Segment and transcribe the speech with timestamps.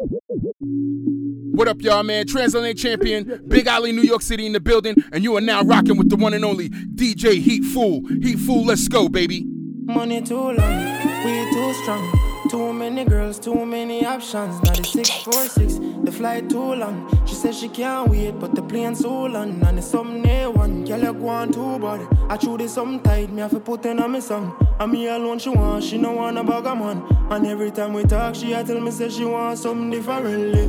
[0.00, 2.26] What up, y'all, man?
[2.26, 5.96] Transatlantic champion, Big Alley, New York City in the building, and you are now rocking
[5.96, 8.02] with the one and only DJ Heat Fool.
[8.06, 9.44] Heat Fool, let's go, baby.
[9.86, 12.17] Money too long, we too strong.
[12.48, 14.62] Too many girls, too many options.
[14.62, 17.06] Now the 646, the flight too long.
[17.26, 19.62] She says she can't wait, but the plane so long.
[19.66, 22.08] And it's some near one, girl, you go on too bad.
[22.30, 24.56] I chew this some tight, me have to put in on me song.
[24.80, 27.04] And me alone she want, she no want a bag of man.
[27.30, 30.68] And every time we talk, she a tell me say she want something differently.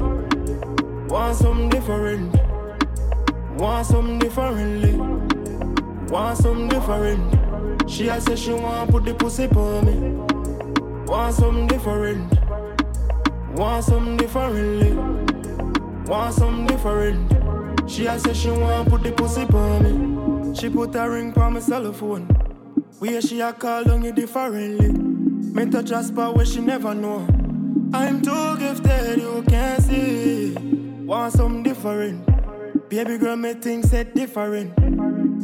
[1.08, 2.36] Want something different.
[3.58, 4.98] Want something differently.
[6.12, 7.90] Want something different.
[7.90, 10.39] She a say she want put the pussy on me.
[11.10, 12.32] Want something different.
[13.56, 14.94] Want something differently.
[16.06, 17.90] Want something different.
[17.90, 20.56] She a say she want put the pussy on me.
[20.56, 22.28] She put a ring on my cell phone.
[23.00, 24.92] Where she a call on you differently.
[24.92, 27.28] Me touch a spot where she never know.
[27.92, 30.54] I'm too gifted, you can't see.
[31.06, 32.88] Want something different.
[32.88, 34.78] Baby girl, me things said different.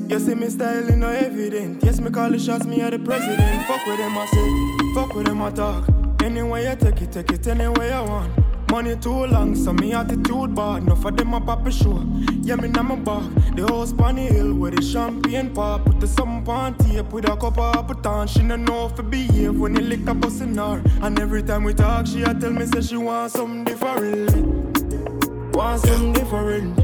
[0.08, 1.84] You see me styling no evident.
[1.84, 3.66] Yes, me call the shots, me are the president.
[3.66, 4.94] Fuck with them, I say.
[4.94, 5.90] Fuck with them, I talk.
[6.24, 8.32] Anyway you take it, take it anywhere I want.
[8.72, 10.84] Money too long, so me attitude bad.
[10.84, 12.04] Enough of them a pop a show.
[12.42, 13.24] Yeah, me my back.
[13.56, 15.86] The house on hill where the champagne pop.
[15.86, 18.28] Put the some on tape with a cup of Appleton.
[18.28, 20.84] She no know if behave when you lick a bus in her.
[21.02, 25.56] And every time we talk, she a tell me say she want something different.
[25.56, 26.80] Want something different.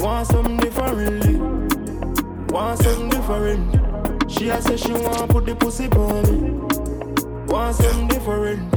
[0.00, 1.71] Want something different.
[2.52, 4.30] Want something different.
[4.30, 6.50] She a say she want put the pussy on me.
[7.50, 8.70] Want something different.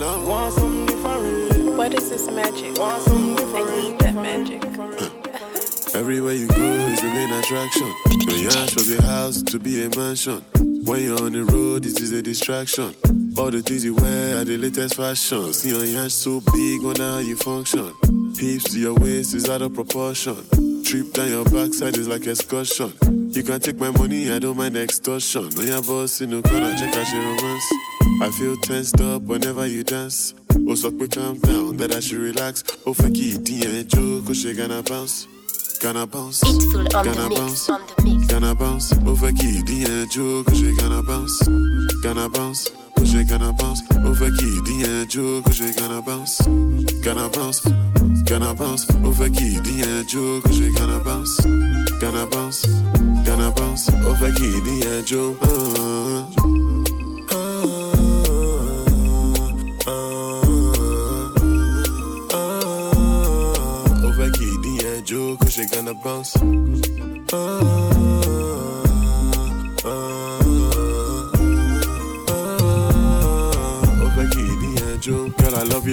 [0.00, 1.76] Want something different.
[1.76, 2.78] What is this magic?
[2.78, 4.64] Want something I need that magic.
[5.94, 7.94] Everywhere you go is the main attraction.
[8.26, 10.42] Your yacht was a house to be a mansion.
[10.86, 12.94] When you're on the road, this is a distraction.
[13.36, 15.52] All the things you wear are the latest fashion.
[15.52, 17.92] See your yacht so big, wonder how you function.
[18.38, 20.69] Hips to your waist is out of proportion.
[20.84, 22.92] Trip down your backside is like excursion.
[23.30, 25.48] You can take my money, I don't mind extortion.
[25.56, 27.64] When your boss in the corner, check out your romance.
[28.22, 30.34] I feel tensed up whenever you dance.
[30.68, 32.64] Oh, suck me calm down, that I should relax.
[32.86, 35.26] Oh, fuck it, and joke, oh, she gonna bounce.
[35.80, 36.42] Gonna bounce.
[36.42, 37.70] It's full on Gonna the mix, bounce.
[37.70, 38.26] on the mix.
[38.26, 38.92] Gonna bounce.
[39.06, 41.48] Oh, fuck it, and joke, oh, she gonna bounce.
[42.02, 42.70] Gonna bounce.
[43.12, 43.82] Oh, she gonna bounce.
[43.90, 46.40] Oh, fuck it, and joke, oh, she gonna bounce.
[47.02, 47.60] Gonna bounce.
[48.24, 48.86] Gonna bounce.
[49.02, 51.40] Oh, fuck it, and joke, oh, she gonna bounce.
[52.00, 52.66] Gonna bounce.
[53.26, 53.90] Gonna bounce.
[53.92, 55.38] Oh, fuck it, and joke.
[55.42, 56.50] Uh,
[64.06, 66.32] Ó fẹ́ kí ìdí yẹn jó kó ṣe gonna bounce.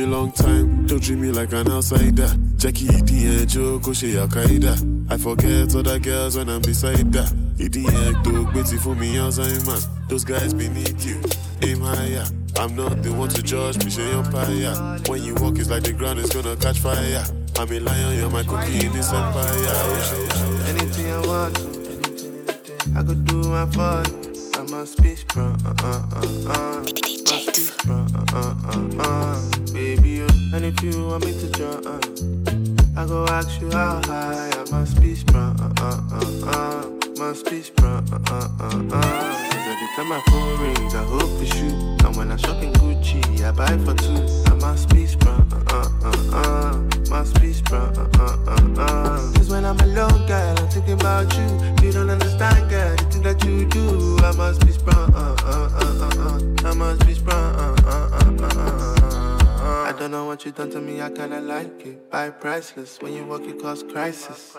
[0.08, 0.86] Long time.
[0.88, 2.30] Don't treat me like an outsider.
[2.58, 4.74] Jackie ìdí yẹn jó kó ṣe àkàìdá.
[5.10, 7.32] I forget other girls when I'm beside that.
[7.60, 9.80] Ìdí yẹn tó gbé ti fún mi Alzheimer.
[10.10, 11.18] Those guys beneath you,
[11.62, 12.26] aim higher.
[12.60, 14.74] I'm not the one to judge, me say empire.
[15.08, 17.24] When you walk, it's like the ground is gonna catch fire.
[17.60, 19.76] I'm a lion, you're my cookie in this empire.
[20.70, 21.58] Anything I want
[22.96, 24.10] I could do my part.
[24.58, 25.56] I'm a speech, bro.
[25.66, 27.07] Uh uh uh uh.
[29.74, 30.28] Baby, you.
[30.54, 32.00] And if you want me to join, uh,
[33.02, 34.52] I go ask you how high.
[34.52, 35.16] I must be.
[35.34, 36.02] Uh uh uh
[36.48, 36.90] uh.
[37.82, 39.02] Uh uh uh uh.
[39.52, 41.70] Cause every time my phone rings, I hope it's you.
[42.06, 44.37] And when I shop in Gucci, I buy for two.
[60.38, 62.12] What you done to me, I kinda like it.
[62.12, 64.56] Buy priceless, when you walk, it cause crisis.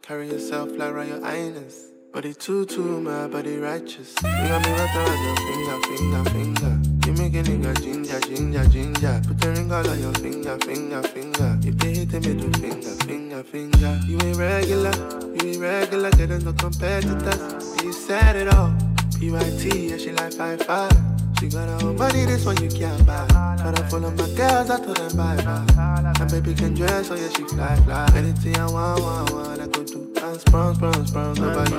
[0.00, 1.92] Carry yourself like Royal Highness.
[2.14, 4.14] Body too, too, my body righteous.
[4.22, 6.72] You me wrapped around your finger, finger, finger.
[7.04, 9.20] You make a nigga ginger, ginger, ginger.
[9.28, 11.58] Put a ring all on your finger, finger, finger.
[11.62, 14.00] If they hit the middle finger, finger, finger.
[14.06, 14.94] You ain't regular,
[15.36, 16.10] you ain't regular.
[16.12, 17.76] Getting no competitors.
[17.84, 18.72] You said it all.
[19.20, 21.17] PYT, yeah, she like five five.
[21.40, 23.24] She got her own money, this one you can't buy.
[23.58, 26.12] Try to follow my girls, I told them bye bye.
[26.20, 28.10] And baby can dress, so yeah, she fly fly.
[28.16, 30.12] Anything I want, want, want, I go do.
[30.20, 31.72] I'm sprung, sprung, sprung, nobody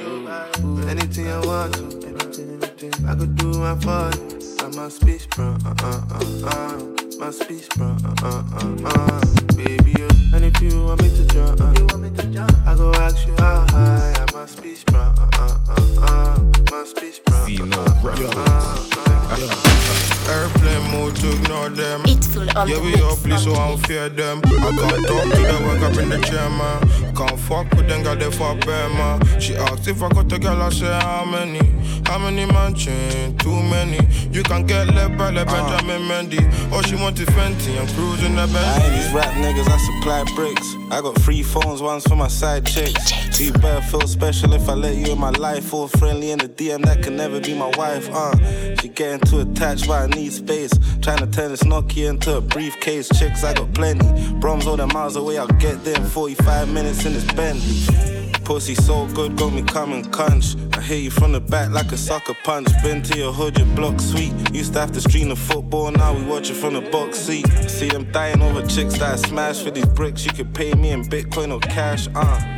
[0.00, 0.88] you.
[0.88, 3.06] Anything I want to, anything, anything.
[3.06, 4.16] I could do my part.
[4.62, 7.18] I must be sprung, uh uh uh uh.
[7.20, 9.20] Must be sprung, uh uh uh uh.
[9.54, 10.08] Baby, you.
[10.34, 11.70] And if you want me to jump, uh,
[12.66, 14.14] I go ask you how high.
[14.18, 16.55] I must be sprung, uh uh uh uh.
[16.70, 20.06] Must be sprung, uh uh uh uh.
[20.28, 22.02] Airplane mode to ignore them.
[22.06, 24.40] It's full on Yeah, we mix, all please, so I don't fear them.
[24.44, 27.14] I can't talk to them, work up in the chair, man.
[27.14, 29.40] Can't fuck with them, got there for bear, man.
[29.40, 31.60] She asked if I got a girl, I said how many?
[32.06, 33.38] How many mansion?
[33.38, 34.00] Too many.
[34.32, 36.72] You can get left by like Benjamin Mendy.
[36.72, 40.24] All she want is Fenty, I'm cruising the I ain't these rap niggas, I supply
[40.34, 40.74] bricks.
[40.90, 43.38] I got three phones, one's for my side chicks.
[43.38, 45.72] You better feel special if I let you in my life.
[45.74, 48.34] All friendly in the DM, that can never be my wife, uh.
[48.76, 50.72] She getting too attached, but I need space.
[51.02, 53.08] Trying to turn this Nokia into a briefcase.
[53.18, 54.06] Chicks, I got plenty.
[54.40, 58.16] Broms all the miles away, I'll get there in 45 minutes in this Bentley.
[58.44, 60.56] Pussy so good, got me coming cunch.
[60.76, 62.68] I hit you from the back like a sucker punch.
[62.82, 64.32] Been to your hood, your block sweet.
[64.52, 67.46] Used to have to stream the football, now we watch it from the box seat.
[67.68, 70.24] See them dying over chicks that I smash for these bricks.
[70.24, 72.55] You could pay me in Bitcoin or cash, uh.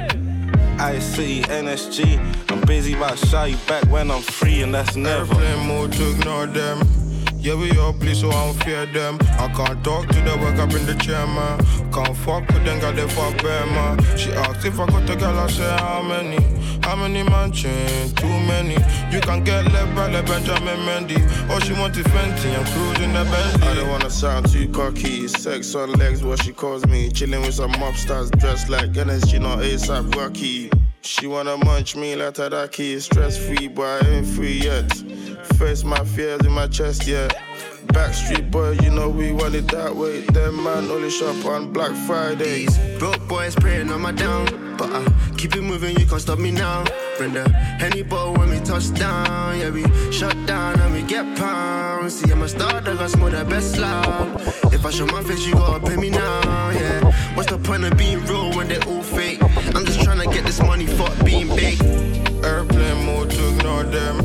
[0.80, 2.18] I City, NSG.
[2.50, 5.34] I'm busy about show you back when I'm free, and that's never.
[5.34, 7.07] Airplane mode to ignore them.
[7.40, 9.16] Yeah, we all please, so I don't fear them.
[9.38, 11.58] I can't talk to the work up in the chair, man.
[11.92, 13.98] Can't fuck with them, got for bear, man.
[14.16, 16.38] She asked if I got a girl, I said how many?
[16.82, 18.12] How many mansion?
[18.16, 18.74] Too many.
[19.12, 21.20] You can get left by like Benjamin Mendy.
[21.48, 23.68] All she want is Fenty, I'm cruising the Bentley.
[23.68, 25.28] I don't wanna sound too cocky.
[25.28, 27.08] Sex on legs, what she calls me.
[27.08, 30.72] Chilling with some mobsters dressed like NSG, not ASAP Rocky.
[31.02, 33.00] She wanna munch me like Tadaki.
[33.00, 34.90] Stress free, but I ain't free yet.
[35.56, 37.28] Face my fears in my chest, yeah.
[37.88, 40.20] Backstreet boy, you know we want it that way.
[40.20, 42.66] Them man only shop on Black Friday.
[42.66, 44.76] These broke boys praying on my down.
[44.76, 45.04] But I
[45.36, 46.84] keep it moving, you can't stop me now.
[47.16, 49.58] Bring the Henny bottle when we touch down.
[49.58, 52.14] Yeah, we shut down and we get pounds.
[52.20, 54.40] See, I'm a star, I smoke the best loud.
[54.72, 56.70] If I show my face, you gotta pay me now.
[56.70, 59.42] Yeah, what's the point of being real when they all fake?
[59.74, 61.82] I'm just trying to get this money, fuck being big.
[62.44, 64.17] Airplane mode to ignore them.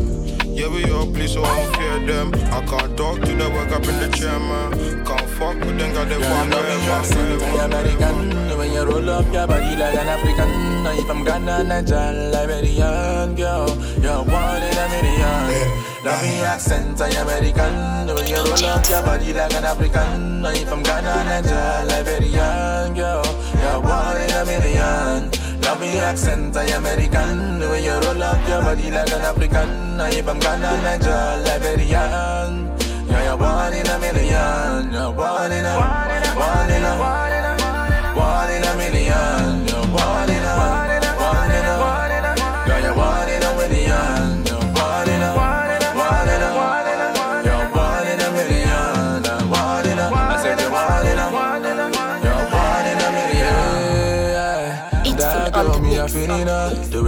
[0.84, 2.28] Yeah, please, so I don't fear them.
[2.52, 4.72] I can't talk to them, work up in the chair, man.
[5.06, 7.62] Can't fuck with them, got them Yeah, for love me accent, bear, you.
[7.62, 8.58] American.
[8.58, 10.84] When you roll up your body like an African.
[10.84, 13.70] Now you from Ghana, Niger, Liberian Girl,
[14.04, 16.04] you're one in a million.
[16.04, 18.16] Love me accent, I American.
[18.16, 20.42] When you roll up your body like an African.
[20.42, 23.24] Now you from Ghana, Niger, Liberian Girl,
[23.62, 25.33] you're one in a million
[25.63, 30.24] Love me accent, I American When you roll up your body like an African you
[30.24, 32.74] from Ghana, Niger, Liberian
[33.33, 34.94] you're one in a million.
[34.94, 35.75] You're one in a,
[36.36, 36.94] one in a,
[38.15, 39.68] one in a million.
[39.68, 40.43] You're one in a,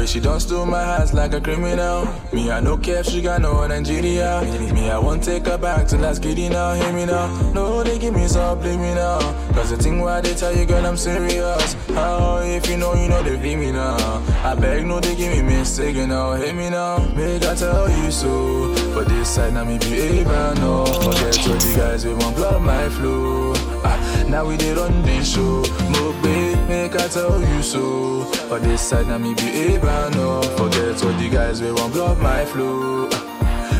[0.05, 2.05] way she done steal my heart like a criminal.
[2.31, 4.41] Me, I no care if she got no Nigeria.
[4.73, 6.73] Me, I won't take her back till that's kidding now.
[6.73, 7.27] Hear me now.
[7.53, 9.19] No, they give me now.
[9.53, 11.73] Cause the thing why they tell you, girl, I'm serious.
[11.93, 13.97] How if you know, you know they feel me now.
[14.43, 16.35] I beg, no, they give me mistake now.
[16.35, 16.97] Hear me now.
[17.15, 18.75] Make I tell you so.
[18.93, 20.85] But this side, now me behavior, no.
[20.85, 23.53] Forget what the guys, we won't block my flow.
[23.83, 25.63] Ah, now we did run this show.
[25.91, 26.44] Mo babe,
[26.75, 27.83] make I tell you so.
[28.49, 30.41] But this side now me behavior no.
[30.59, 33.09] Forget what the guys we won't block my flow.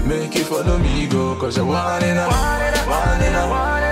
[0.06, 3.36] Make you follow me go, cause you're one in a one in a one in
[3.42, 3.85] a one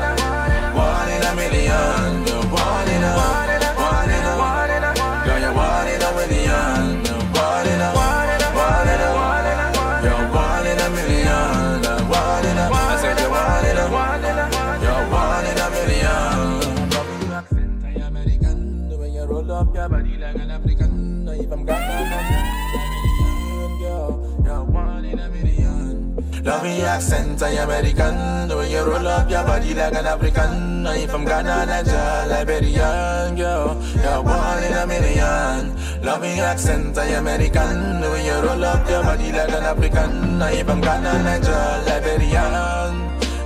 [26.43, 28.49] Love your accent, I American.
[28.49, 30.85] The way you roll up your body like an African.
[30.85, 36.03] If I'm Ghana, Niger, Liberian girl, you're one in a million.
[36.03, 38.01] Love your accent, I American.
[38.01, 40.41] The way you roll up your body like an African.
[40.41, 42.31] If I'm Ghana, Niger, Liberian.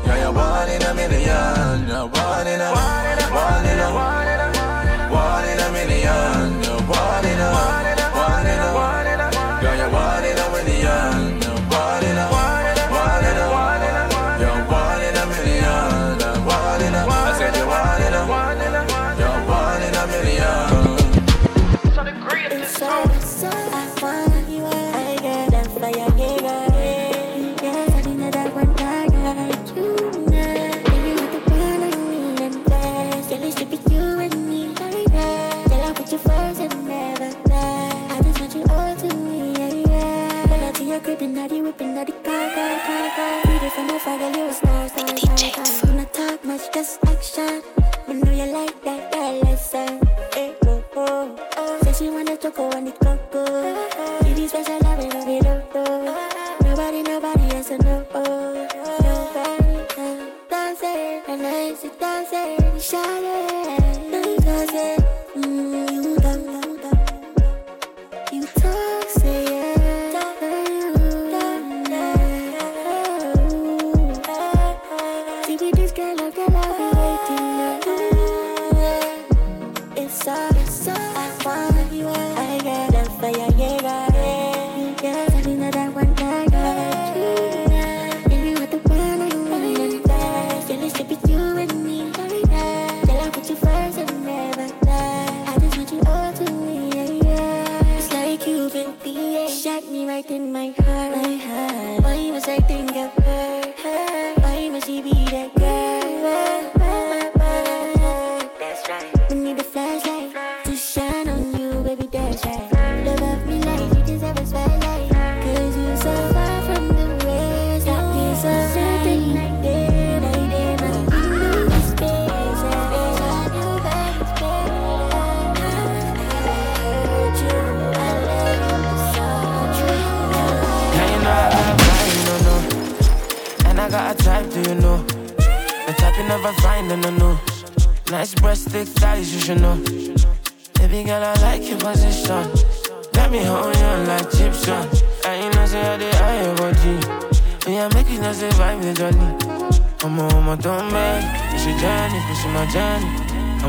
[0.04, 1.88] Yeah, you're one in a million.
[1.88, 2.97] You're one in a one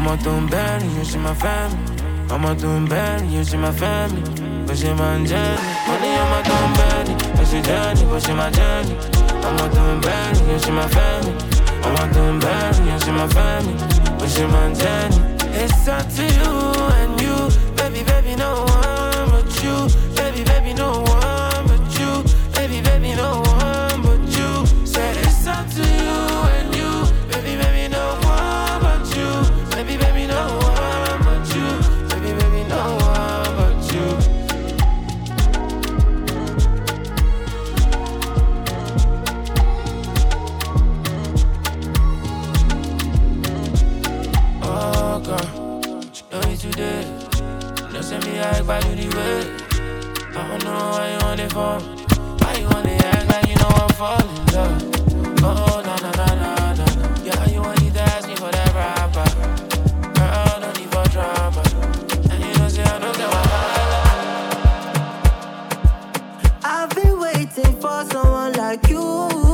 [0.09, 1.79] I'ma doing bad, you see my family.
[2.31, 4.23] I'ma doing bad, you see my family.
[4.67, 8.97] But she my journey, Money, I'ma doing bad, but she jelly, but she my journey.
[9.45, 11.35] I'ma doing bad, you see my family.
[11.85, 13.75] I'ma doing bad, you see my family.
[14.19, 15.21] But she my journey.
[15.53, 16.53] It's up to you
[17.01, 18.68] and you, baby, baby, no
[68.99, 69.48] you.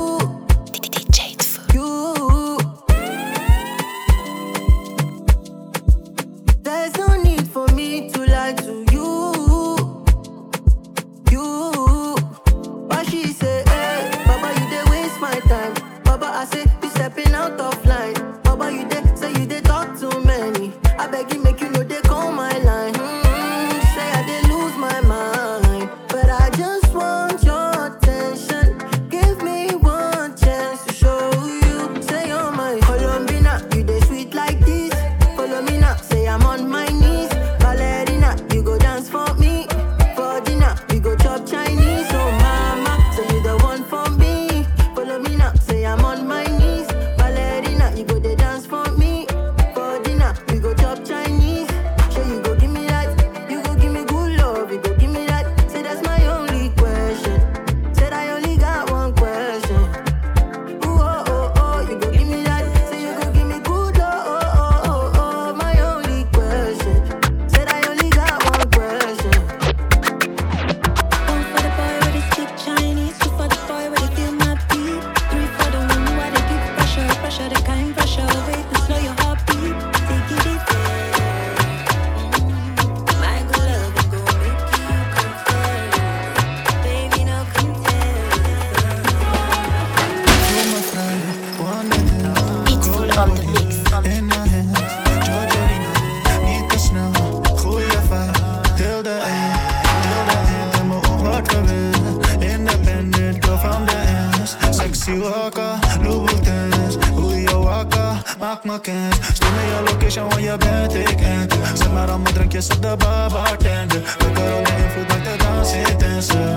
[110.25, 114.59] en waar je bent, ik ent Zeg maar allemaal drankjes op de bartender We kunnen
[114.59, 116.57] invloed, maak de dans intenser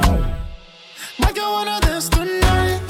[1.18, 2.87] Maak je wanna dance tonight.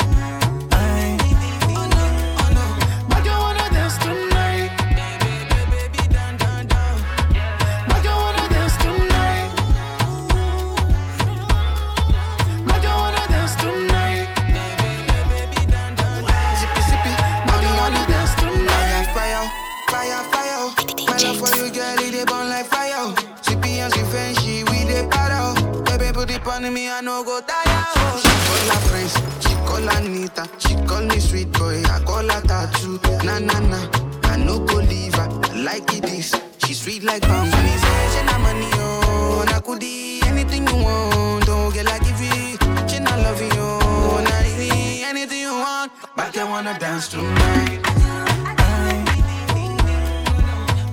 [26.50, 27.63] On me, I no go tire.
[27.68, 28.20] oh.
[28.24, 29.13] She call her friends,
[29.44, 33.00] she call Anita, she call me sweet boy, I call her tattoo.
[33.25, 33.89] Na na na,
[34.24, 35.27] I no go leave her.
[35.44, 36.34] I like it this,
[36.66, 37.51] she sweet like pound.
[37.51, 42.22] She say she na money oh, na kudi anything you want, don't get like if
[42.22, 42.89] it.
[42.89, 47.82] She not love you, oh, na easy, anything you want, but I wanna dance tonight.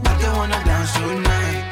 [0.03, 1.64] But I wanna dance tonight.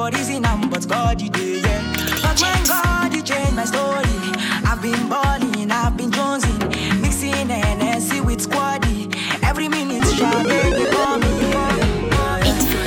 [0.00, 1.82] For reason I'm but God you day, yeah.
[2.22, 4.16] But when God you change my story.
[4.64, 6.62] I've been balling, I've been jonesing
[7.02, 11.32] Mixing NSC with squaddy Every minute, shawty, they call me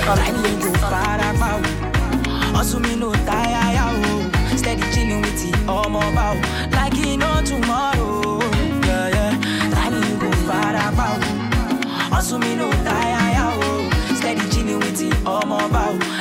[0.05, 2.95] I need to para pow Also me.
[2.95, 4.57] No tire, ya, oh.
[4.57, 6.33] Steady chilling with the omo bow.
[6.71, 8.39] Like you know tomorrow
[8.87, 9.81] Yeah, yeah.
[9.83, 14.15] I need para pow also me no tire, ya, oh.
[14.15, 15.93] Steady chilling with the omo bow.
[15.93, 16.12] Like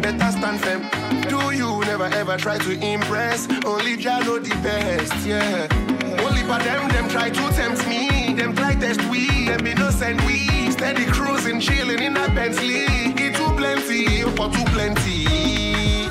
[0.00, 0.82] better stand firm.
[1.28, 3.48] Do you never ever try to impress?
[3.64, 5.68] Only Jah know the best, yeah.
[6.24, 8.34] Only for them, them try to tempt me.
[8.34, 10.70] Them try test we, them innocent we.
[10.70, 12.84] Steady cruising, chilling in a Bentley.
[13.16, 15.26] It too plenty, for too plenty.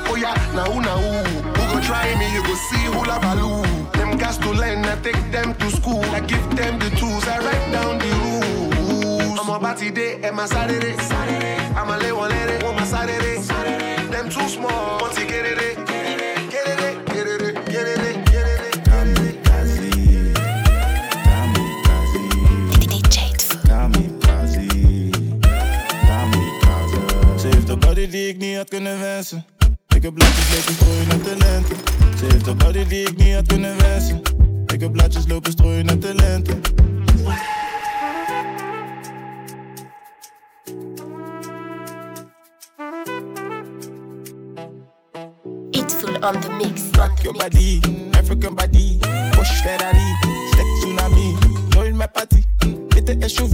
[0.08, 1.40] Oh yeah, now who now who?
[1.56, 2.32] Who go try me?
[2.34, 3.62] You go see who la value.
[3.92, 6.04] Them gas to learn, I take them to school.
[6.16, 8.23] I give them the tools, I write down the.
[9.54, 10.96] Today, and my Saturday.
[11.76, 13.40] I'm a lay one lady, on my Saturday.
[14.10, 15.54] Them too small, once you get it,
[28.10, 29.44] die niet kunnen wensen.
[29.88, 31.74] Ik heb blaadjes lopen strooien op de lente.
[32.18, 34.20] Ze heeft een body die ik niet kunnen wensen.
[34.66, 36.14] Ik heb blaadjes lopen strooien op de
[46.24, 46.90] on the mix.
[46.96, 47.80] Rock your body,
[48.14, 48.98] African body.
[49.32, 50.08] Porsche Ferrari,
[50.52, 51.36] stek tsunami.
[51.74, 52.42] Nooit mijn party,
[52.88, 53.52] witte SUV.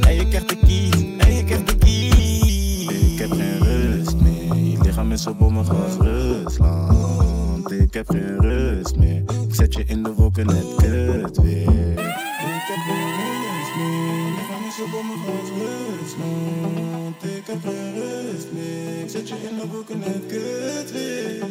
[0.00, 3.12] En je krijgt de keys, en je krijgt de keys.
[3.12, 7.70] Ik heb geen rust meer, je lichaam is op mijn gas Rusland.
[7.70, 11.92] Ik heb geen rust meer, ik zet je in de wolken net kut weer.
[11.92, 17.24] Ik heb geen rust meer, je lichaam is op mijn gas Rusland.
[17.24, 21.44] Ik heb geen rust meer, ik zet je in de wolken net kut weer.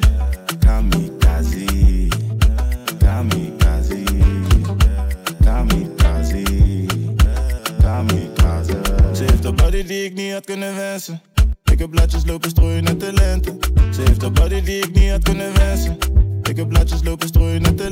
[10.05, 11.21] Ik niet had kunnen wensen.
[11.71, 13.57] Ik heb blaadjes lopen strooien de lente.
[13.93, 15.97] Ze heeft een body die ik niet had kunnen wensen.
[16.43, 17.91] Ik heb blaadjes lopen strooien de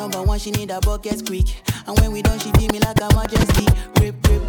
[0.00, 1.46] Number one, she need a bucket quick.
[1.86, 3.66] And when we done, she feel me like a majesty.
[4.00, 4.39] Rip, rip,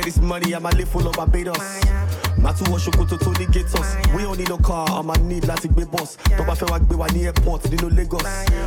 [0.00, 1.56] get this money, I'ma live full of Barbados.
[2.40, 3.88] Má tún wọ ṣòkòtò tó ní gators.
[4.14, 6.16] We don't need no car, I'ma need láti gbé bus.
[6.36, 8.22] Tó bá fẹ́ wá gbé wa ní airport nínú Lagos.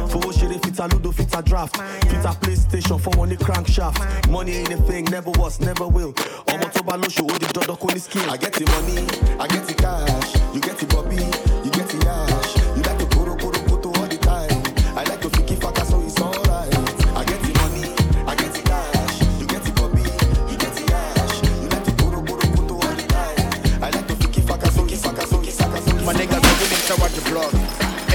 [0.10, 1.76] Fowó ṣeré fita ludo fita draft.
[2.08, 4.00] Fita playstation wọn ní crankshaft.
[4.30, 6.14] Money ain't a thing, never was, never will.
[6.54, 8.30] Ọmọ tó bá lóṣù ó di dandan kó ní skill.
[8.30, 9.02] I get the money,
[9.40, 10.36] I get the cash.
[10.54, 11.18] You get the bobby,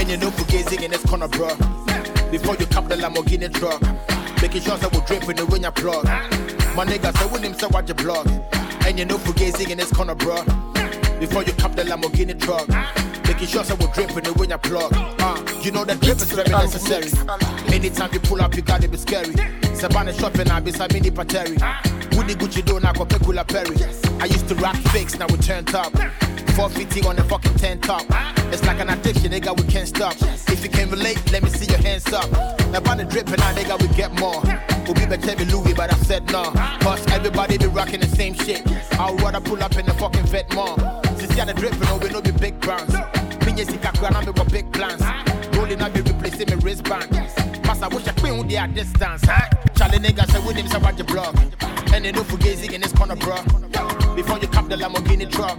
[0.09, 1.49] And you know Fugazi in this corner, bro.
[2.31, 3.83] Before you cap the Lamborghini truck.
[4.41, 6.07] Making sure that we drip in the when you plug.
[6.75, 8.27] My niggas are willing to watch the blog.
[8.87, 10.43] And you know Fugazi in this corner, bro.
[11.21, 12.67] Before you cap the Lamborghini truck.
[13.29, 14.95] Making sure that we drip in the when you plug.
[14.97, 17.13] Uh, you know that drip is very necessary.
[17.71, 19.35] Anytime you pull up, you gotta be scary.
[19.75, 21.61] Savannah shopping, I be Samini Pateri.
[22.17, 23.77] Woody Gucci do now go Perry.
[24.21, 25.93] I used to rock fakes, now we turned up.
[26.59, 28.03] 450 on the fucking 10 top.
[28.51, 30.17] It's like an addiction, nigga, we can't stop.
[30.51, 32.29] If you can relate, let me see your hands up.
[32.73, 34.43] Now, by the dripping, now, nigga, we get more.
[34.85, 36.51] We'll be better than Louis, but I said no.
[36.81, 38.67] Cause everybody be rocking the same shit.
[38.99, 40.75] I'd rather pull up in the fucking vet more.
[41.17, 42.93] Since you the dripping, oh, we know be big brands.
[43.47, 45.01] Pinye Sikaku, and got big plans.
[45.57, 47.09] Rolling up, be replacing my wristband.
[47.79, 49.23] Pass, I wish I queen with their distance.
[49.25, 49.49] Huh?
[49.77, 51.37] Charlie nigga say with him, so watch the blog.
[51.93, 53.37] And they know Fugazi in this corner, bro.
[54.15, 55.59] Before you cap the Lamborghini truck.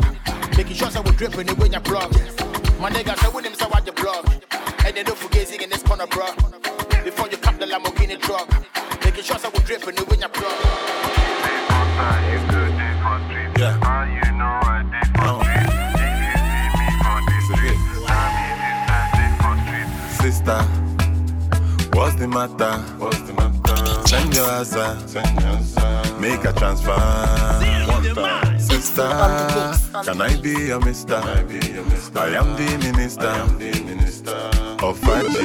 [0.57, 2.11] Making sure so we it when you plug.
[2.79, 4.25] My nigga say with him, so watch the blog.
[4.85, 6.27] And they know Fugazi in this corner, bro.
[7.03, 8.49] Before you cap the Lamborghini truck.
[9.03, 10.88] Making sure so we it when you plug.
[22.19, 22.77] The matter?
[22.97, 24.07] What's the matter?
[24.07, 24.97] Send your answer.
[25.07, 26.19] Send your answer.
[26.19, 26.91] Make a transfer.
[26.91, 28.59] One.
[28.59, 29.07] Sister,
[30.03, 31.15] can I be your mister?
[31.15, 32.19] I, be your mister?
[32.19, 33.27] I am the minister.
[33.27, 34.35] I am the minister
[34.85, 35.35] of 5G.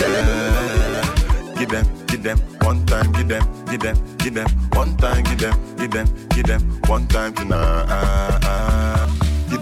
[0.00, 1.54] Yeah.
[1.58, 5.38] Give them, give them one time, give them, give them, give them one time, give
[5.38, 8.81] them, give them, give them one time tonight.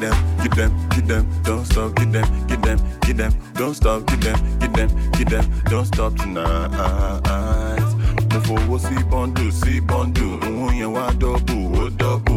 [0.00, 3.74] Give them, give them, give them, don't stop, give them, give them, give them, don't
[3.74, 6.70] stop, give them, give them, give them, don't stop tonight.
[8.32, 12.34] Mo fowó sí bọ́ndù sí bọ́ndù, òun yẹn wá dọ́bù, ó dọ́bù.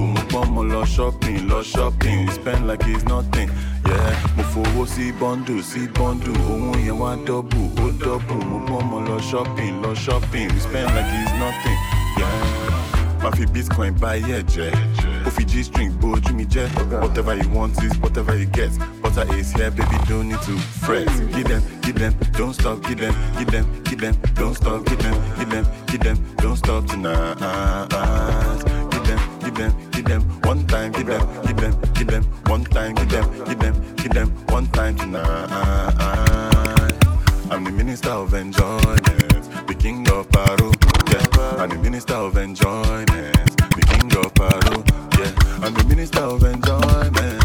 [0.53, 3.49] Mo lọ shopping, lọ shopping, we spend like it's nothing.
[3.87, 8.35] Yeah, mo fowó sí bọ́ndù sí bọ́ndù, òun yẹn wá dọ́bù, ó dọ́bù.
[8.89, 11.77] Mo lọ shopping, lọ shopping, we spend like it's nothing.
[12.19, 14.71] Yeah, má fi bitcoin buy ẹ̀jẹ̀.
[14.73, 14.92] Ó
[15.41, 16.69] G string, bow, Jimmy Jet.
[17.01, 18.77] Whatever he wants is whatever he gets.
[19.01, 21.07] Butter is here, baby, don't need to fret.
[21.31, 24.99] Give them, give them, don't stop, give them, give them, give them, don't stop, give
[24.99, 27.37] them, give them, give them, don't stop tonight.
[28.91, 32.63] Give them, give them, give them, one time, give them, give them, give them, one
[32.65, 35.93] time, give them, give them, give them, one time tonight.
[37.51, 40.71] I'm the minister of enjoyment, the king of Paru.
[41.11, 41.61] Yeah.
[41.61, 44.92] I'm the minister of enjoyment, the king of Paru.
[45.63, 47.42] I'm the minister of enjoyment.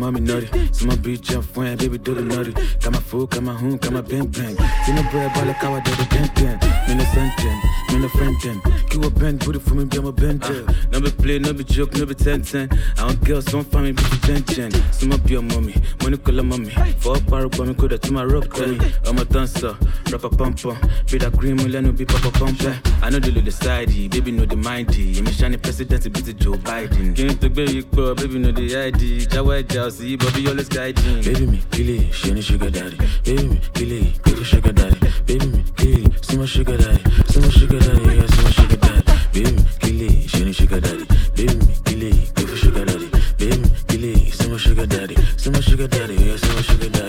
[0.00, 0.48] mommy nutty.
[0.72, 2.52] So my bitch your friend, baby do the nutty.
[2.80, 4.56] Got my food, got my home, got my bang bang.
[4.84, 6.58] See no bread, ball like how I do the bang bang.
[6.88, 8.60] Me no sentence, me no friend then.
[9.02, 10.44] A bend, put it for me, be my bend.
[10.44, 12.68] Uh, no be play, no be joke, no be ten ten.
[12.98, 14.92] I don't girls, don't find me, bitch, ten ten.
[14.92, 16.70] So my your mommy, money color mommy.
[16.98, 18.78] For a power, but me could have to my rock daddy.
[19.06, 19.74] I'm a dancer,
[20.12, 20.76] rapper pumper.
[21.10, 22.68] Be that green, will I no be papa pumper.
[22.68, 22.90] Eh.
[23.02, 25.18] I know the little sidey, baby know the mindy.
[25.18, 27.14] I'm a shiny president, it be the Joe Biden.
[27.14, 29.26] Game to baby you, baby know the ID.
[29.28, 31.22] Jawa, Jawa, see, baby, always guiding.
[31.22, 32.96] Baby me, Billy, she ain't sugar daddy.
[33.24, 34.98] Baby me, Billy, Billy sugar daddy.
[35.26, 37.02] Baby me, Billy, see my sugar daddy.
[37.28, 39.02] See my sugar daddy, yeah, see my sugar daddy.
[39.32, 41.06] Baby me, Billy, she ain't sugar daddy.
[41.34, 43.10] Baby me, Billy, go for sugar daddy.
[43.38, 45.16] Baby me, Billy, see my sugar daddy.
[45.36, 46.99] See my sugar daddy, yeah, see my sugar daddy.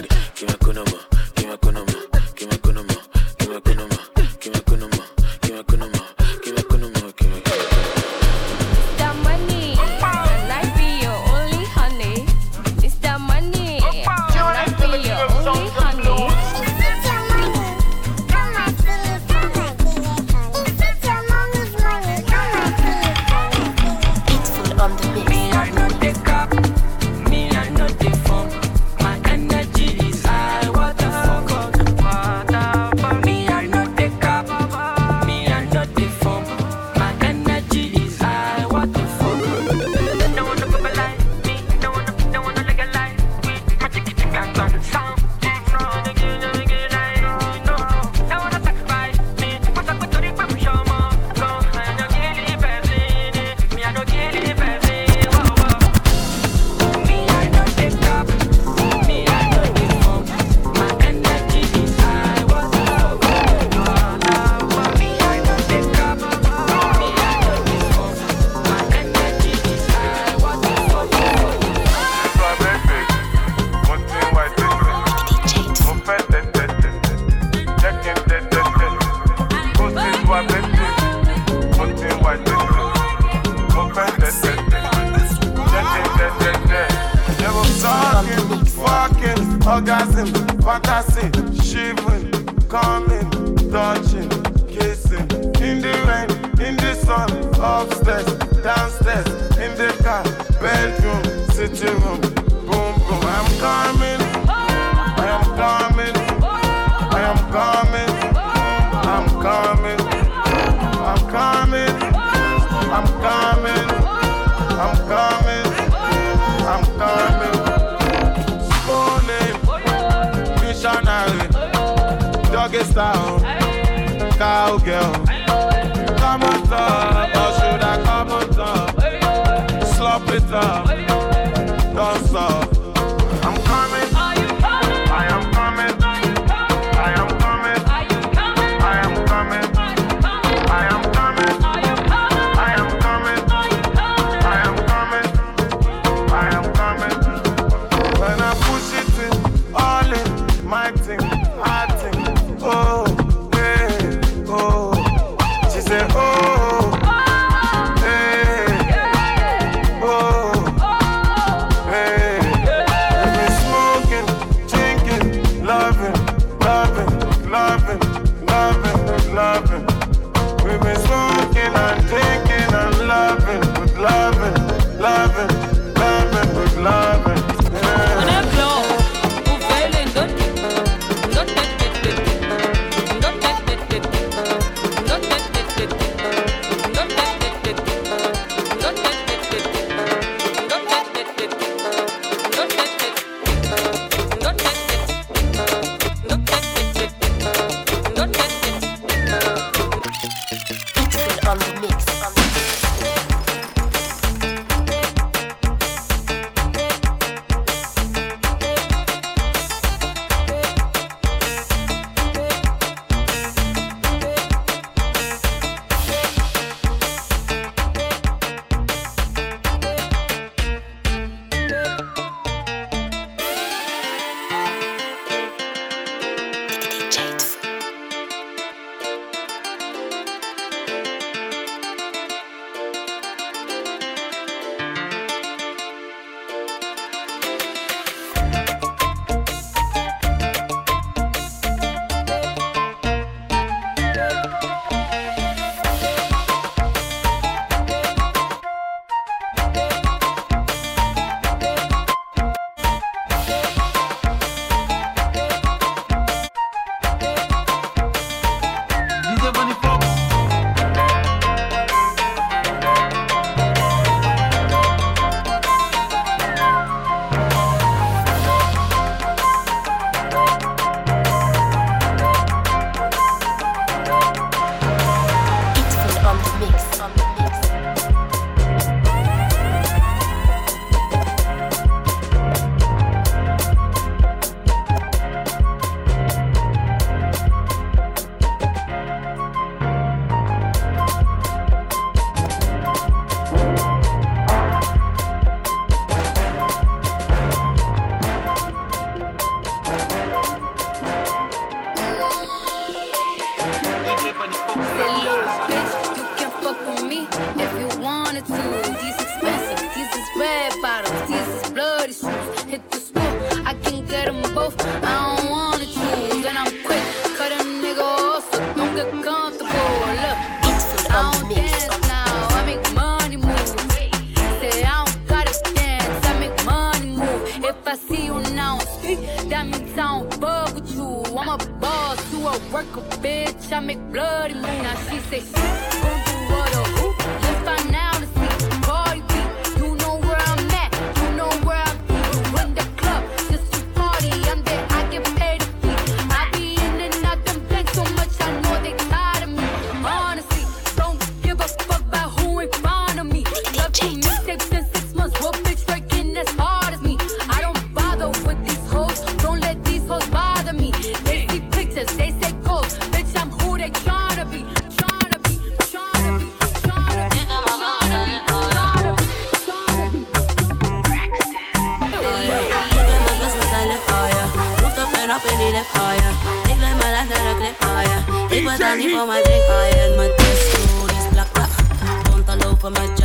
[382.81, 383.20] Komt al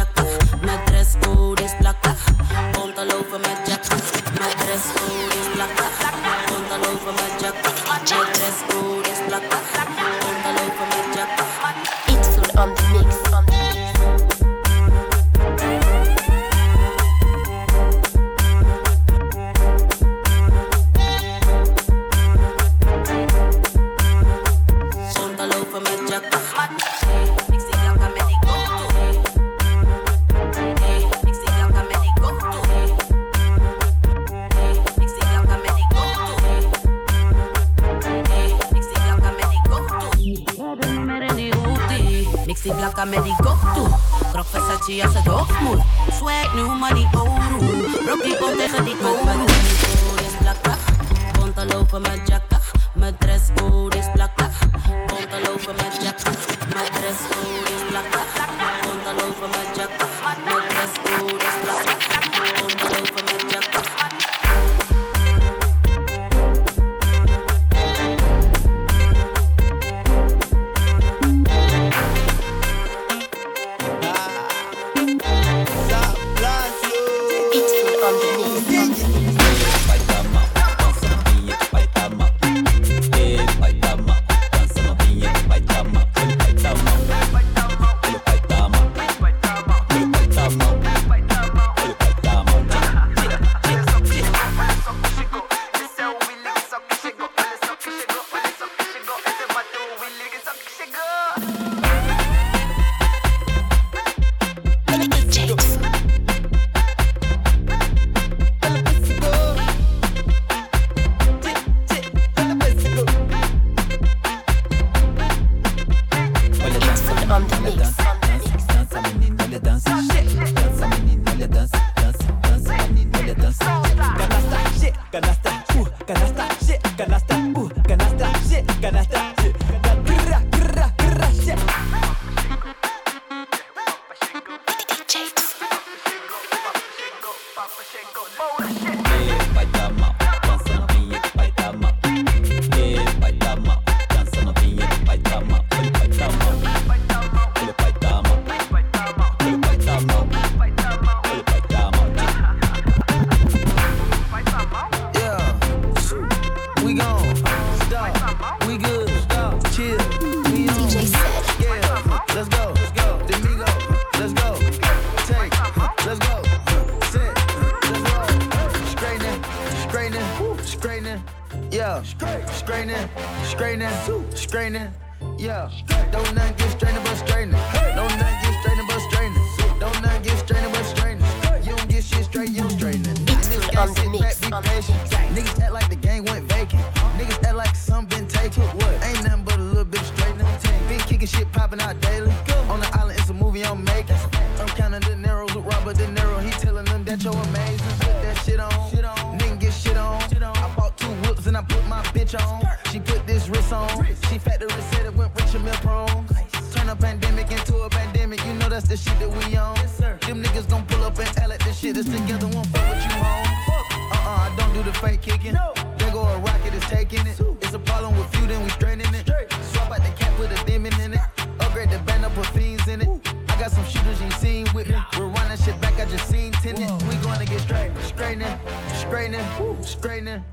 [221.00, 221.20] a in it.
[221.60, 223.08] Upgrade the band up with fiends in it.
[223.48, 224.96] I got some shooters you seen with me.
[225.18, 227.02] We're running shit back, I just seen tenant.
[227.04, 227.90] We gonna get straight.
[228.02, 228.58] Straightening,
[228.94, 230.44] straightening, straightening.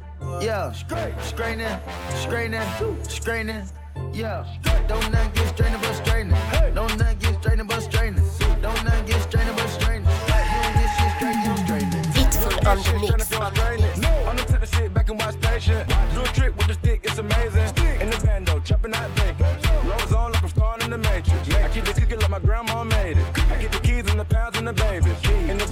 [0.42, 1.80] Yeah, straightening,
[2.16, 3.66] straightening, straightening.
[4.14, 4.46] Yeah,
[4.88, 6.38] don't not get strained but straightening.
[6.76, 8.24] Don't not get strained but straightening.
[8.62, 10.10] Don't not get strained but straightening.
[10.10, 12.14] You don't get shit straight, you straightening.
[12.14, 13.34] Beatful on the mix.
[13.34, 13.54] I'm
[14.26, 15.90] gonna take the shit back and watch patient.
[24.74, 25.06] Pounds
[25.50, 25.63] and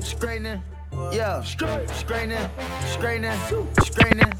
[0.00, 0.62] straightening.
[1.12, 2.50] Yeah, straightening,
[2.86, 3.38] straightening,
[3.82, 4.39] straightening.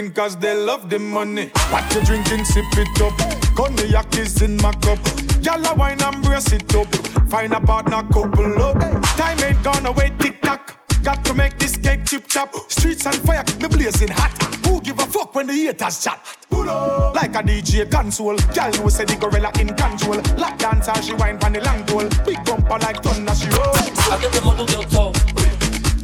[0.00, 1.50] Twerking cause they love the money.
[1.70, 3.16] What you drinking, sip it up.
[3.54, 4.98] Cognac is in my cup.
[5.42, 6.86] Y'all wine and brace it up.
[7.28, 8.78] Find a partner, couple up.
[9.16, 10.76] Time ain't gone away, tick tock.
[11.02, 12.54] Got to make this cake chip chop.
[12.70, 14.30] Streets on fire, me blazing hot.
[14.66, 16.20] Who give a fuck when the haters chat?
[16.50, 20.20] Like a DJ console, girl know say the gorilla in control.
[20.36, 22.08] Lock dancer, she wine pon the long pole.
[22.24, 23.74] Big bumper like thunder, she roll.
[23.74, 25.14] I get the model girl top,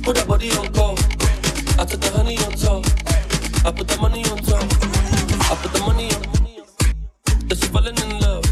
[0.03, 0.97] put that body on call.
[1.79, 2.86] I took the honey on top,
[3.67, 4.63] I put the money on top.
[5.51, 6.23] I put the money on.
[7.49, 8.47] That she falling in love.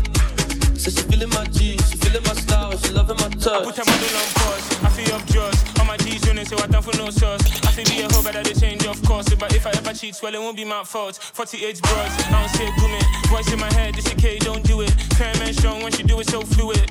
[0.76, 3.62] Says she feeling my G, she feeling my style, she loving my touch.
[3.62, 5.54] Put a model on pause, I feel up jaws.
[5.78, 7.46] All my G's running, so I done for no sauce.
[7.62, 9.32] I feel be a hoe, but I change of course.
[9.34, 11.14] But if I ever cheat, well, it won't be my fault.
[11.22, 12.98] 48 bros, I don't say gummy.
[13.30, 14.92] Voice in my head, this okay, don't do it.
[15.38, 16.90] Man strong when she do it so fluid.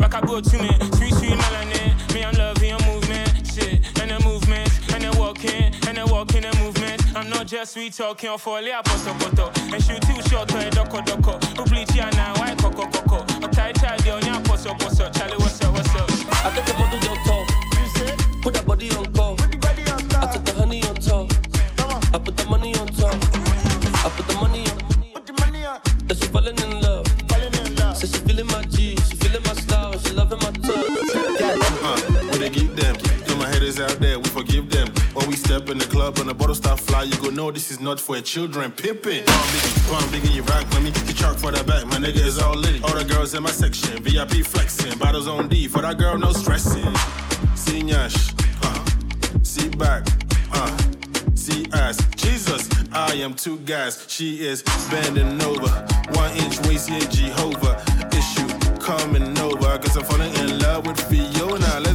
[0.00, 1.86] Rock I go to me, sweet, sweet melanin.
[1.86, 2.14] Eh?
[2.14, 4.71] Me, I'm loving your movement, shit, and the movement,
[5.04, 7.02] and the walking, and the walking and movement.
[7.16, 9.52] I'm not just sweet talking, or for a poto poto.
[9.72, 11.42] And shoot too short, to a doko doko.
[11.56, 13.24] Who bleach ya now, why coco coco?
[13.44, 15.10] A tight child, yo, nya poso poso.
[15.10, 16.08] Charlie, what's up, what's up?
[16.44, 19.34] I get the model girl top, put that body on call.
[19.34, 21.30] I took the honey on top,
[21.76, 22.02] Come on.
[22.14, 23.14] I put the money on top.
[24.04, 24.78] I put the money on.
[25.14, 25.80] Put the money on.
[26.06, 27.06] That she falling in love.
[27.28, 27.96] Falling in love.
[27.96, 30.92] Says she feeling my G, she feeling my style, she loving my touch.
[31.84, 32.96] Uh, we they give them.
[33.26, 34.31] Do my haters out there, we forgive them.
[35.14, 37.70] When we step in the club and the bottle start fly, you go know this
[37.70, 38.72] is not for children.
[38.72, 39.24] Pippin'.
[39.26, 40.90] Palm biggie, palm biggie, you rock with me.
[41.06, 42.80] You chalk for the back, my nigga is all litty.
[42.82, 44.98] All the girls in my section, VIP flexing.
[44.98, 46.94] Bottles on D, for that girl, no stressing.
[47.54, 48.32] See Nyash,
[48.62, 50.06] uh, see back,
[50.54, 50.78] uh,
[51.34, 51.98] see ass.
[52.16, 55.68] Jesus, I am two guys, she is bending over.
[56.12, 57.84] One inch waist, yeah, Jehovah.
[58.16, 58.48] Issue
[58.80, 59.66] coming over.
[59.68, 61.80] I guess I'm falling in love with Fiona.
[61.80, 61.91] Let's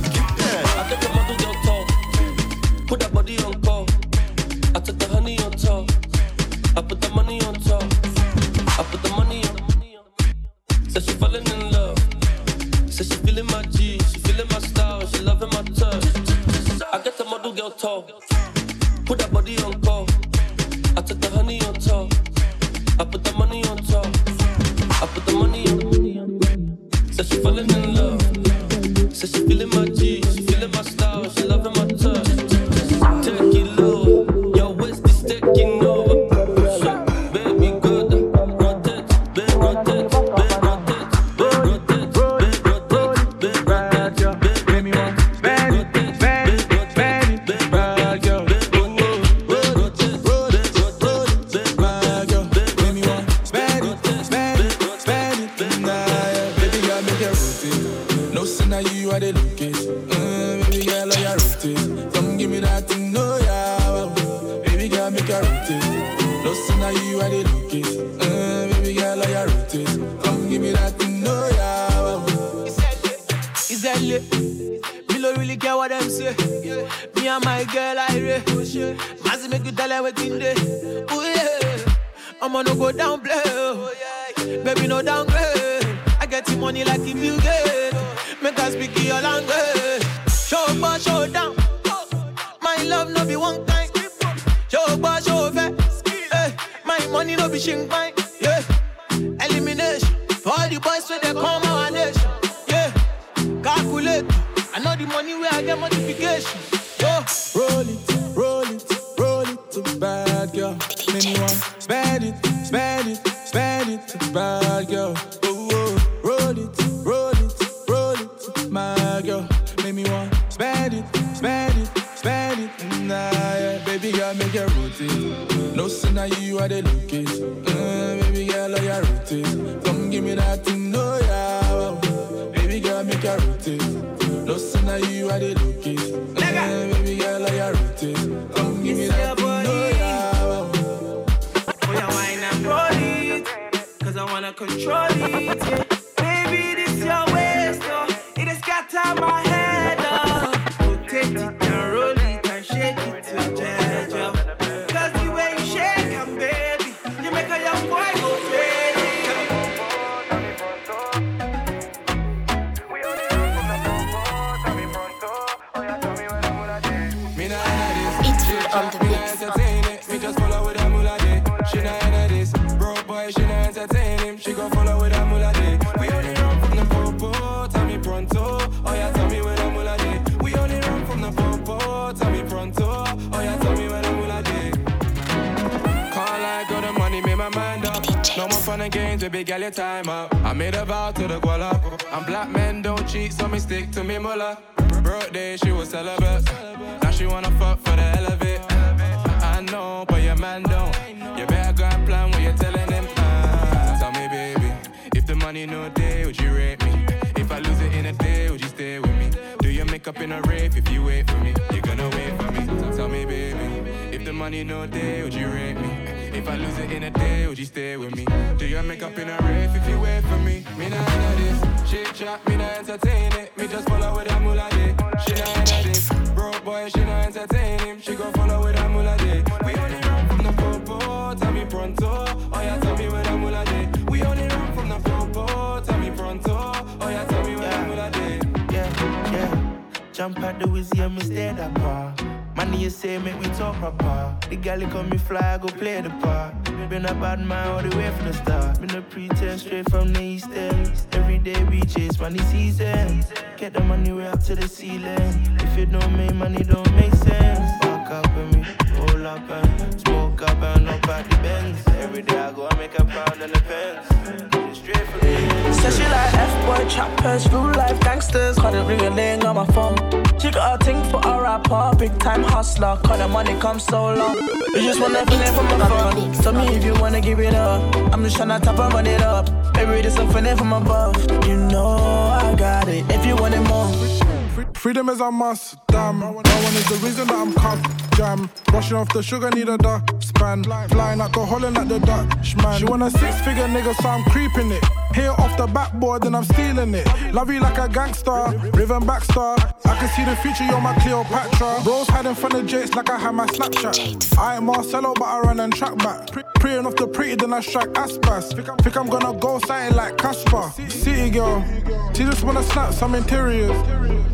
[218.78, 220.64] Do your makeup in a rave if you wait for me?
[220.78, 223.58] Me nah inna this, shit chat, me nah entertain it.
[223.58, 224.94] Me just follow with a mullah day.
[225.26, 228.00] She nah inna this, broke boy, she nah entertain him.
[228.00, 229.44] She gon' follow with a mullah day.
[229.66, 232.26] We only run from the popo, tell me pronto.
[232.54, 233.90] Oh yeah, tell me where the mullah day.
[234.10, 236.56] We only run from the popo, tell me pronto.
[237.02, 238.40] Oh yeah, tell me where the mullah day.
[238.72, 239.90] yeah, yeah.
[240.14, 242.14] Jump at the whizzy and me stay that bar.
[242.56, 244.37] Money you say make we talk proper.
[244.50, 246.54] The galley come me fly, I go play the part.
[246.90, 248.80] Been a bad man all the way from the start.
[248.80, 250.92] Been a pretense straight from the east end.
[251.12, 253.26] Every day we chase money season.
[253.58, 255.58] Get the money way up to the ceiling.
[255.60, 257.86] If it don't make money, don't make sense.
[257.86, 258.66] Walk up with me,
[259.00, 261.86] roll up and smoke up and up at the Benz.
[262.00, 264.57] Every day I go and make a pound on the pens.
[264.94, 268.58] Said she like F-boy trappers, real life gangsters.
[268.58, 269.98] Ring a ling on my phone.
[270.40, 272.98] She got a thing for a rapper, big time hustler.
[273.04, 274.38] Call the money come so long.
[274.74, 276.34] You just wanna feel it from phone.
[276.42, 277.82] Tell me if you wanna give it up.
[278.14, 279.50] I'm just tryna tap and run it up.
[279.74, 281.16] Baby, this something from above.
[281.46, 283.04] You know I got it.
[283.10, 284.37] If you want it more.
[284.74, 286.20] Freedom is a must, damn.
[286.20, 288.50] No one is the reason that I'm cuffed, jam.
[288.66, 289.78] Brushing off the sugar, need a
[290.20, 290.64] span.
[290.64, 292.80] Flying out the Holland like the Dutchman.
[292.80, 294.84] She want a six figure nigga, so I'm creeping it.
[295.14, 297.08] Here off the backboard, then I'm stealing it.
[297.34, 298.32] Love you like a gangster,
[298.74, 299.58] Riven Backstar.
[299.86, 301.82] I can see the future, you're my Cleopatra.
[301.84, 304.38] Bros hiding from the Jakes like I had my Snapchat.
[304.38, 306.30] I ain't Marcelo, but I run and track back.
[306.56, 308.54] Preying off the pretty, then I strike Aspas.
[308.84, 310.72] Think I'm gonna go something like Casper.
[310.90, 311.66] City girl,
[312.14, 313.76] she just wanna snap some interiors.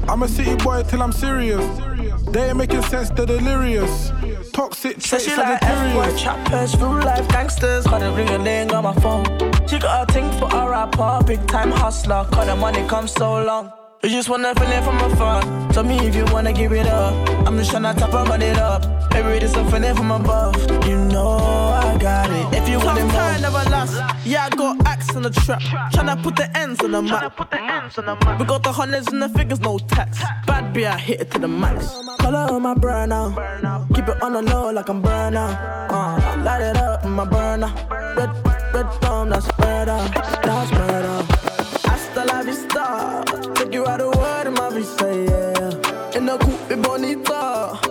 [0.08, 1.66] I'm a city boy till I'm serious.
[2.32, 4.12] They ain't making sense, they're delirious.
[4.54, 6.22] Toxic Said traits she are like F-boy delirious.
[6.22, 7.86] trappers, real life gangsters.
[7.86, 9.26] Call the ring a ling on my phone.
[9.68, 12.28] She got a thing for a rapper, big time hustler.
[12.32, 13.72] Call the money come so long.
[14.04, 15.42] You just wanna feel it from afar.
[15.72, 17.14] Tell me if you wanna give it up.
[17.48, 19.10] I'm just tryna top and run it up.
[19.12, 20.56] Baby, this a feeling from above.
[20.88, 22.58] You know I got it.
[22.62, 23.14] If you want it more.
[23.14, 23.94] time never last.
[24.26, 24.83] Yeah, I got axe
[25.16, 25.62] on the trap.
[25.92, 28.40] Tryna put the ends on the map.
[28.40, 30.20] We got the hundreds and the figures, no tax.
[30.46, 31.94] Bad beer, hit it to the max.
[32.20, 33.34] Color on my burner.
[33.94, 35.88] Keep it on the low like I'm burner.
[35.90, 37.72] Uh, light it up in my burner.
[38.18, 38.32] Red,
[38.74, 40.00] red thumb, that's murder.
[40.44, 41.26] That's murder.
[41.88, 43.24] Hasta la vista.
[43.56, 46.18] Take you out the world in my visa, yeah.
[46.18, 47.83] In the coupe bonita.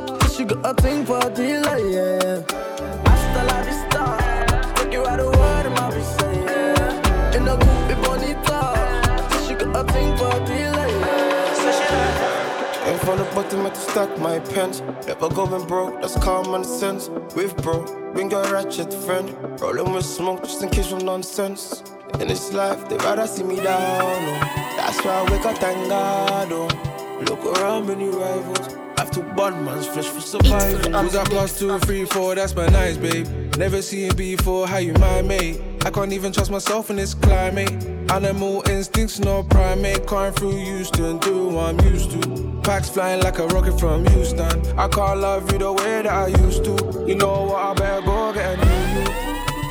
[13.53, 14.81] Ain't from the stack my pens.
[15.07, 17.09] Never going broke, that's common sense.
[17.37, 17.85] With bro,
[18.15, 19.29] bring your ratchet friend.
[19.61, 21.83] Rolling with smoke just in case of nonsense.
[22.19, 23.77] In this life, they rather see me down.
[23.77, 24.75] Oh.
[24.77, 26.49] That's why I wake up, thank God.
[26.51, 27.25] Oh.
[27.29, 28.82] Look around, many rivals.
[29.03, 31.03] Have to burn man's flesh for survival.
[31.03, 32.37] Who's that plus two, three, four?
[32.37, 33.27] That's my nice, babe.
[33.57, 35.61] Never seen before, how you my mate?
[35.85, 37.73] I can't even trust myself in this climate.
[38.13, 40.07] Animal instincts, no primate.
[40.07, 42.61] Crying through Houston, do what I'm used to.
[42.63, 44.79] Packs flying like a rocket from Houston.
[44.79, 47.05] I can't love you the way that I used to.
[47.05, 47.57] You know what?
[47.57, 49.07] I better go get a new you.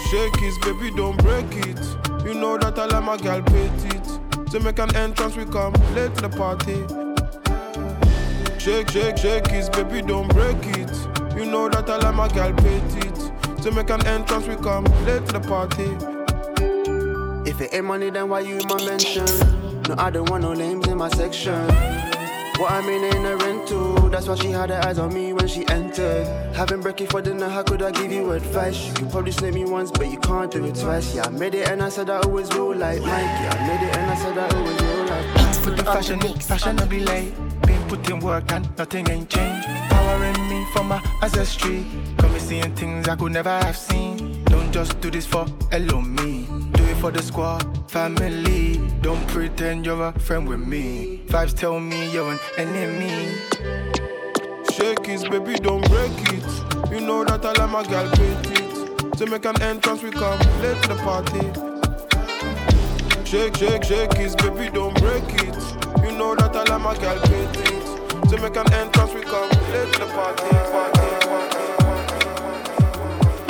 [0.09, 1.79] Shake it, baby, don't break it.
[2.27, 4.49] You know that I like my gal pet it.
[4.51, 7.10] To make an entrance, we come late to the party.
[8.61, 10.91] Shake, shake, shake it, baby, don't break it.
[11.35, 13.63] You know that I like my gal pet it.
[13.63, 15.89] To make an entrance, we come late to the party.
[17.49, 19.25] If it ain't money, then why you in my mention?
[19.89, 21.59] No, I don't want no names in my section.
[22.59, 23.95] What I mean ain't a rental.
[24.09, 26.27] That's why she had her eyes on me when she entered.
[26.55, 28.89] Having brekkie for dinner, how could I give you advice?
[28.89, 31.15] You could probably slay me once, but you can't do it twice.
[31.15, 33.09] Yeah, I made it and I said I always will like Mike.
[33.09, 36.75] Yeah, I made it and I said I always will like For the fashion, fashion
[36.75, 37.33] no be late.
[37.91, 39.67] Been putting work and nothing ain't changed.
[39.67, 41.85] Powering me from my ancestry.
[42.17, 44.43] Got me seeing things I could never have seen.
[44.45, 46.47] Don't just do this for hello me.
[46.71, 48.79] Do it for the squad, family.
[49.01, 51.23] Don't pretend you're a friend with me.
[51.27, 53.35] Vibes tell me you're an enemy.
[54.71, 56.91] Shake it, baby, don't break it.
[56.91, 59.17] You know that I like my gal pet it.
[59.17, 61.41] To make an entrance, we come late to the party.
[63.25, 65.90] Shake, shake, shake it, baby, don't break it.
[66.11, 68.29] You know that I like my gal pet it.
[68.29, 70.43] To make an entrance, we come late to the party.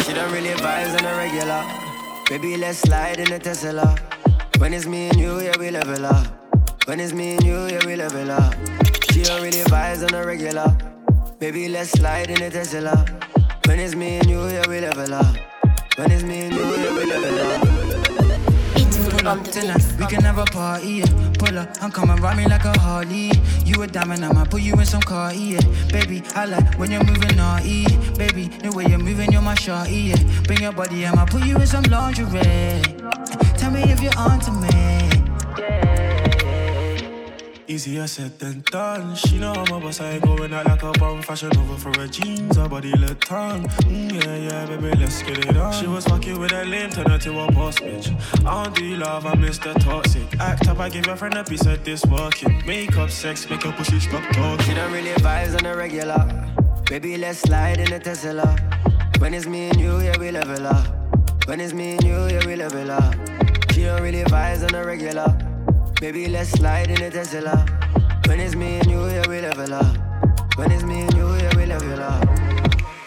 [0.03, 1.63] She don't really vibes on a regular.
[2.29, 3.95] Baby, let's slide in the Tesla.
[4.59, 6.27] When it's me and you, yeah, we level up.
[6.85, 8.53] When it's me and you, yeah, we level up.
[9.11, 10.77] She don't really vibes on a regular.
[11.39, 13.03] Baby, let's slide in the Tesla.
[13.65, 15.35] When it's me and you, yeah, we level up.
[15.95, 17.70] When it's me and you, yeah, we level up.
[19.21, 21.33] Tonight, we can have a party, yeah.
[21.37, 23.31] Pull up and come and ride me like a Harley.
[23.63, 25.59] You a diamond, I'ma put you in some car, yeah.
[25.91, 27.85] Baby, I like when you're moving naughty.
[28.17, 30.41] Baby, the way you're moving, you're my shawty, yeah.
[30.45, 32.81] Bring your body, I'ma put you in some lingerie.
[33.59, 35.00] Tell me if you're on to me.
[37.71, 39.15] Easier said than done.
[39.15, 41.21] She know I'm a boss, I going out like a bum.
[41.21, 43.63] Fashion over for her jeans, her body look tongue.
[43.87, 45.71] Mm, yeah, yeah, baby, let's get it on.
[45.71, 48.11] She was fucking with a lame, turn her to a boss bitch.
[48.45, 49.73] I don't do love, I'm Mr.
[49.81, 50.37] Toxic.
[50.37, 52.61] Act up, I give your friend a piece of this working.
[52.65, 54.65] Makeup, sex, make her pussy stop talking.
[54.65, 56.27] She don't really vibes on a regular.
[56.89, 58.53] Baby, let's slide in a Tesla.
[59.19, 61.47] When it's me and you, yeah, we level up.
[61.47, 63.15] When it's me and you, yeah, we level up.
[63.71, 65.50] She don't really vibes on a regular.
[66.01, 67.63] Baby, let's slide in the Tesla.
[68.25, 70.57] When it's me and you, yeah, we level up.
[70.57, 72.27] When it's me and you, yeah, we level up.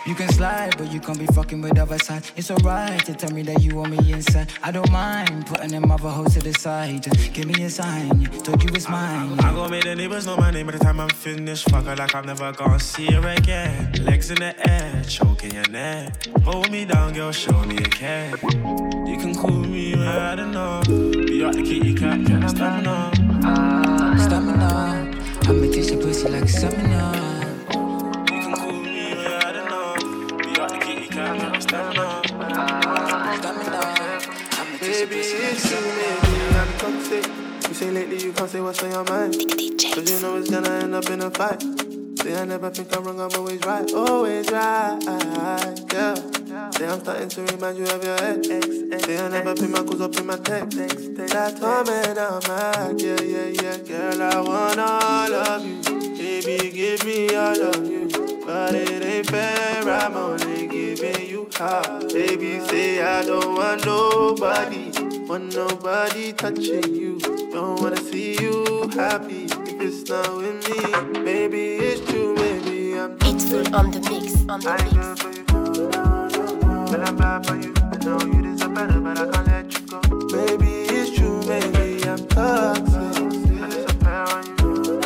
[0.07, 2.23] You can slide, but you can't be fucking with other side.
[2.37, 4.53] It's alright to tell me that you want me inside.
[4.63, 7.03] I don't mind putting them other hoes to the side.
[7.03, 8.27] Just give me a sign.
[8.45, 9.41] Told you it's mine.
[9.41, 11.69] I gon' make the neighbors know my name by the time I'm finished.
[11.71, 13.91] Fuck her like I'm never gonna see her again.
[14.05, 16.29] Legs in the air, choking your neck.
[16.45, 18.31] Hold me down, girl, show me a care.
[19.05, 21.24] You can call me I don't know.
[21.35, 23.11] Be out the kitty cat, get stamina.
[23.43, 25.11] Ah, stamina.
[25.49, 27.11] I'ma taste your pussy like stamina.
[34.78, 37.26] Baby, it's you, maybe I'm toxic.
[37.68, 39.35] You say lately you can't say what's on your mind.
[39.93, 41.61] Cause you know it's gonna end up in a fight.
[42.22, 43.93] Say I never think I'm wrong, I'm always right.
[43.93, 46.44] Always right, yeah.
[46.77, 48.47] Say I'm starting to remind you of your ex.
[49.07, 50.77] Say I never put my calls up in my text.
[51.14, 53.77] That torment I'm mad, yeah, yeah, yeah.
[53.79, 55.81] Girl, I want all of you.
[56.16, 58.09] Baby, give me all of you.
[58.45, 62.12] But it ain't fair, I'm only giving you half.
[62.12, 64.91] Baby, say I don't want nobody.
[65.29, 67.20] Want nobody touching you.
[67.53, 71.22] Don't wanna see you happy if it's not with me.
[71.25, 72.99] Baby, it's true, baby.
[72.99, 75.44] I'm It's full on the mix, on the I ain't
[76.97, 77.07] good for you.
[77.07, 77.75] But I'm bad for you.
[77.81, 80.01] I know you deserve better, but I can't let you go.
[80.29, 82.09] Baby, it's true, baby.
[82.09, 82.95] I'm toxic.
[82.97, 85.01] I disappear on you.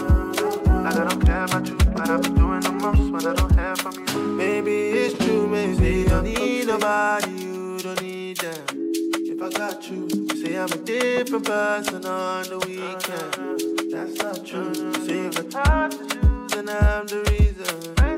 [0.82, 3.76] Like I don't care about you, but I'm doing the most when I don't hear
[3.76, 4.22] from you.
[4.36, 7.30] Maybe it's true, maybe I don't need nobody.
[7.32, 8.92] You don't need them.
[9.14, 13.92] If I got you, you say I'm a different person on the weekend.
[13.92, 14.72] That's not true.
[14.74, 18.17] You say if I talk to you, then I'm the reason.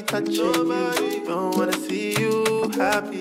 [0.00, 1.24] Nobody touching you.
[1.26, 3.19] Don't wanna see you happy